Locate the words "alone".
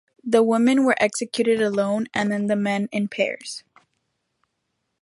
1.61-2.07